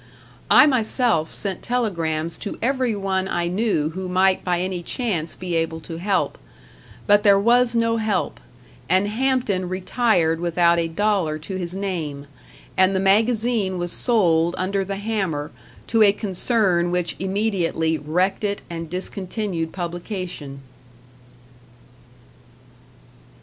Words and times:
I 0.49 0.65
myself 0.65 1.31
sent 1.31 1.61
telegrams 1.61 2.39
to 2.39 2.57
everyone 2.59 3.27
I 3.27 3.47
knew 3.47 3.91
who 3.91 4.09
might 4.09 4.43
by 4.43 4.59
any 4.59 4.81
chance 4.81 5.35
be 5.35 5.53
able 5.55 5.79
to 5.81 5.99
help; 5.99 6.39
but 7.05 7.21
there 7.21 7.39
was 7.39 7.75
no 7.75 7.97
help, 7.97 8.39
and 8.89 9.07
Hampton 9.07 9.69
retired 9.69 10.39
without 10.39 10.79
a 10.79 10.87
dollar 10.87 11.37
to 11.37 11.55
his 11.55 11.75
name, 11.75 12.25
and 12.75 12.95
the 12.95 12.99
magazine 12.99 13.77
was 13.77 13.91
sold 13.91 14.55
under 14.57 14.83
the 14.83 14.95
hammer 14.95 15.51
to 15.85 16.01
a 16.01 16.11
concern 16.11 16.89
which 16.89 17.15
immediately 17.19 17.99
wrecked 17.99 18.43
it 18.43 18.63
and 18.71 18.89
discontinued 18.89 19.71
publication. 19.71 20.61